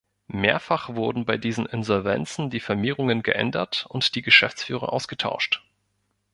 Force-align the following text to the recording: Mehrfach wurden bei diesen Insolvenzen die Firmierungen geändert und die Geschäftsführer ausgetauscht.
Mehrfach 0.33 0.95
wurden 0.95 1.25
bei 1.25 1.37
diesen 1.37 1.67
Insolvenzen 1.67 2.49
die 2.49 2.59
Firmierungen 2.59 3.21
geändert 3.21 3.85
und 3.87 4.15
die 4.15 4.23
Geschäftsführer 4.23 4.91
ausgetauscht. 4.91 5.61